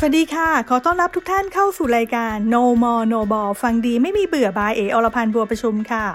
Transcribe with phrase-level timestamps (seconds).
[0.00, 6.06] สวัสดีค่ะ ขอต้อนรับทุกท่านเข้าสู่รายการ No More No Ball ฟังดีไม่มีเบื่อบายเออรพันธ์บัวประชุมค่ะ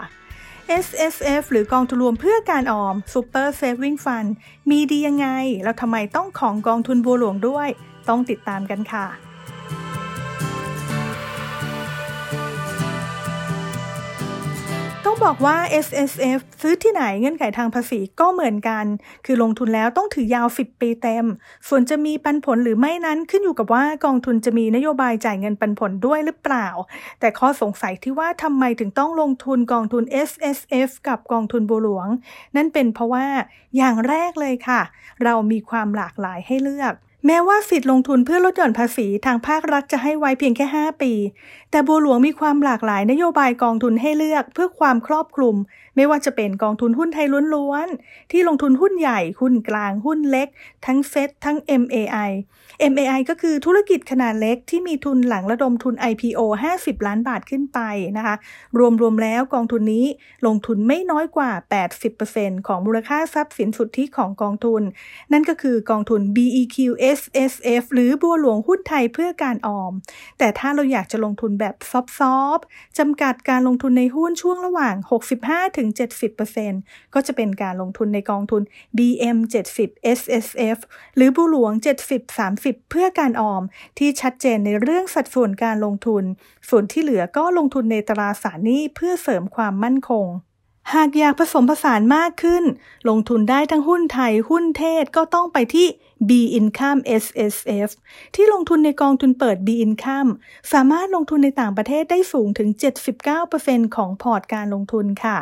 [0.86, 4.30] S S F หรือกองทุนรวมเพื่อการออม Super Saving Fund
[4.70, 5.28] มีดียังไง
[5.64, 7.68] แล้วทำไมต้องของกองทุนบัวหลวงด้วย
[8.10, 9.06] ต้องติดตามกันค่ะ
[15.26, 18.86] บอกว่า S S F ซื้อที่ไหนเงื่อนไขทางภาษีก็เหมือนกัน
[19.26, 21.26] คือลงทุนแล้วต้องถือยาว 10 ปีเต็ม
[21.68, 26.68] ส่วนจะมีปันผลหรือไม่นั้นขึ้นอยู่กับว่ากองทุนจะมีนโยบายจ่ายเงินปันผลด้วยหรือเปล่า
[27.20, 32.08] แต่ข้อสงสัยที่ว่าทำไมถึงต้องลงทุนกองทุน S S F กับกองทุนบัวหลวง
[32.56, 33.26] นั่นเป็นเพราะว่า
[33.78, 34.82] อย่างแรกเลยค่ะ
[35.24, 36.94] เรามีความหลากหลายให้เลือก
[37.26, 41.14] แม้ว่าสิทธิลงทุนเพื่อลดหย่อนภาษีทางภาครัฐจะให้ไว้เพียงแค่ 5 ปี
[41.72, 45.56] แต่บัวหลวงมีความหลากหลายนโยบายกองทุนให้เลือกเพื่อความครอบคลุม
[45.96, 50.48] ไม่ว่าจะเป็นกองทุนหุ้นไทยล้วนๆ ที่ลงทุนหุ้นใหญ่ หุ้นกลาง หุ้นเล็ก
[50.86, 52.32] ทั้งเซ็ตทั้ง MAI
[52.92, 56.40] MAI ก็คือธุรกิจขนาดเล็กที่มีทุนหลังระดมทุน IPO
[56.76, 57.80] 50 ล้านบาทขึ้นไป
[58.18, 58.36] นะคะ
[59.02, 60.06] รวมๆแล้วกองทุนนี้
[60.46, 61.52] ลงทุนไม่น้อยกว่า
[62.10, 64.82] 80%ของมูลค่าทรัพย์สินสุทธิของกองทุน
[65.32, 69.94] นั่นก็คือกองทุน BEQF SSF หรือบัวหลวงหุ้นไทยเพื่อการออม
[70.38, 71.76] แต่ถ้าเราอยากจะลงทุนแบบ
[72.20, 74.96] ซอฟๆจำกัดการลงทุนในหุ้นช่วงระหว่าง
[76.04, 78.62] 65-70%ก็จะเป็นการลงทุนในกองทุน
[78.98, 79.38] BM
[79.76, 80.78] 70 SSF
[81.16, 81.72] หรือบัวหลวง
[82.32, 83.64] 70-30 เพื่อการออม
[83.98, 86.24] ที่ชัดเจนในเรื่องสัดส่วนการลงทุน
[86.70, 90.28] ส่วนที่เหลือก็ลงทุนในตราสารหนี้เพื่อเสริมความมั่นคง
[90.94, 92.64] หากอยากผสมผสานมากขึ้น
[93.10, 95.88] ลงทุนได้ทั้งหุ้นไทยหุ้นเทศก็ต้องไปที่
[96.30, 97.90] B Income SSF
[98.36, 100.32] ที่ลงทุนในกองทุนเปิด B Income
[100.74, 102.70] สามารถลงทุนในต่างประเทศได้สูงถึง
[103.34, 105.38] 79%ของพอร์ตการลงทุนค่ะ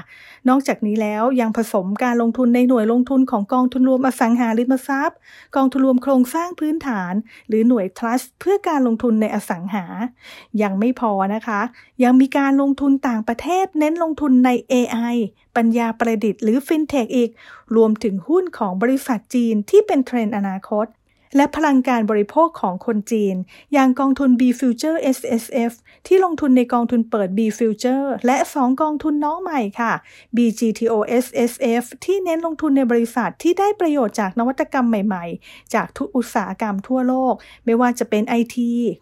[0.49, 5.17] นอกจากนี้แล้วยังผสมการลงทุนในหน่วยลงทุนของกองทุนรวมอสังหาริมทรัพย์
[5.55, 7.13] กองทุนรวมโครงสร้างพื้นฐาน
[7.47, 9.85] หรือหน่วย trust เพื่อการลงทุนในอสังหา
[10.61, 11.61] ยังไม่พอนะคะ
[12.03, 15.15] ยังมีการลงทุนต่างประเทศเน้นลงทุนใน AI
[15.55, 17.31] ปัญญาประดิษฐ์หรือฟินเทคอีก
[17.75, 20.87] รวมถึงหุ้นของบริษัทจีนที่เป็นเทรนด์อนาคต
[21.35, 23.35] และพลังการบริโภคของคนจีน
[23.73, 25.71] อย่างกองทุน B Future SSF
[26.07, 29.93] ที่ลงทุนในกองทุนเปิด B Future และ 2 กองทุนน้องใหม่ค่ะ
[30.37, 30.93] BGTO
[31.23, 37.33] SSF ที่เน้นลงทุนในบริษัทที่ได้ประโยชน์จากนวัตกรรมใหม่ๆ จากทุกอุตสาหกรรมทั่วโลก
[37.65, 38.55] ไม่ว่าจะเป็น IT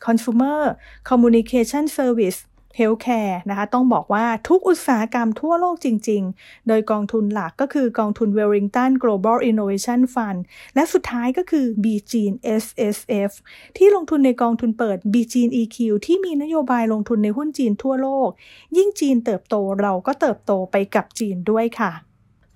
[0.05, 0.61] Consumer
[1.09, 2.39] Communication Service
[2.77, 10.39] เฮลท์แคร์นะคะต้องบอกว่าทุกอุตสาหกรรมทั่วโลกจริง ๆ โดยกองทุนหลักก็คือกองทุน Wellington Global Innovation Fund
[10.75, 13.31] และสุดท้ายก็คือ BGN SSF
[13.77, 18.29] ที่ลงทุนในกองทุนเปิด BGN EQ ที่มีนโยบายลงทุนในหุ้นจีนทั่วโลก
[18.77, 22.06] ยิ่งจีนเติบโตเราก็เติบโตไปกับจีนด้วยค่ะ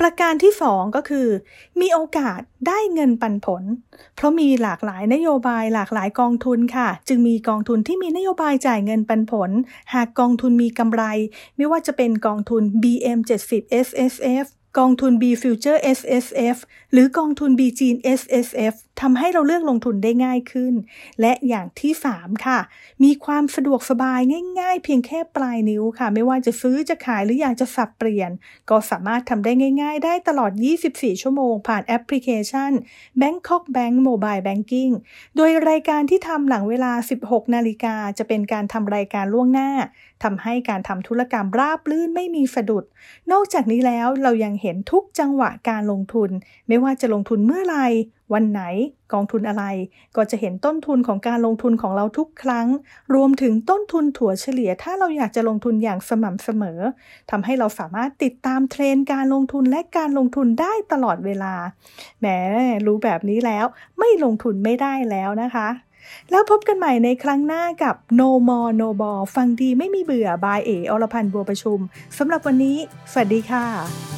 [0.01, 1.27] ประการที่ 2 ก็คือ
[1.81, 3.63] มีโอกาสได้เงินปันผล
[4.15, 9.51] เพราะมีหลากหลายนโยบายหลากหลายกองทุนค่ะ จึงมีกองทุนที่มีนโยบายจ่ายเงินปันผล
[9.93, 11.03] หากกองทุนมีกำไร
[11.57, 13.19] ไม่ว่าจะเป็นกองทุน BM
[13.49, 14.45] 70 SSF
[14.79, 16.57] กองทุน B Future SSF
[16.91, 20.73] หรือกองทุน B Gene SSF ทำให้เราเลือกลงทุนได้ง่ายขึ้น
[21.21, 22.59] และอย่างที่3ค่ะ
[23.03, 24.19] มีความสะดวกสบาย
[24.59, 28.31] ง่าย ๆ เพียงแค่ปลายนิ้วค่ะ ไม่ว่าจะซื้อจะขายหรืออยากจะสับเปลี่ยน
[28.69, 29.51] ก็สามารถทำได้
[29.81, 30.51] ง่าย ๆ ได้ตลอด
[30.87, 32.71] 24 ชั่วโมง ผ่านแอปพลิเคชัน
[33.21, 34.93] Bangkok Bank Mobile Banking
[35.35, 36.91] โดยรายการที่ทำหลังเวลา
[37.25, 39.71] 16 นาฬิกาจะเป็นการทำรายการล่วงหน้า
[40.23, 42.83] ทำให้การทำธุรกรรมราบลื่นไม่มีสะดุด
[43.31, 46.29] นอกจากนี้แล้วเรายังเห็นทุกจังหวะการลงทุน
[46.67, 47.77] ไม่ว่าจะลงทุนเมื่อไร
[48.33, 48.61] วันไหน
[49.13, 49.63] กองทุนอะไร
[50.15, 52.67] ก็จะเห็นต้นทุนของการลงทุนของเราทุกครั้ง
[53.15, 56.79] รวมถึงต้นทุนถั่วเฉลี่ย ถ้าเราอยากจะลงทุนอย่างสม่ำเสมอ
[57.31, 61.53] ทำให้เราสามารถติดตามเทรนการลงทุนและการลงทุนได้ตลอดเวลา
[62.19, 62.25] แหม
[62.85, 63.65] รู้แบบนี้แล้ว
[63.99, 65.69] ไม่ลงทุนไม่ได้แล้วนะคะ
[66.31, 71.79] แล้วพบกันใหม่ในครั้งหน้ากับ No More No Ball ฟังดีไม่มีเบื่อบายเออรพันธ์บัวประชุม
[72.17, 72.77] สำหรับวันนี้
[73.11, 74.10] สวัสดีค่ะ